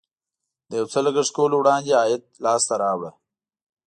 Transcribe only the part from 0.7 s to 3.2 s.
یو څه لګښت کولو وړاندې عاید لاسته راوړه.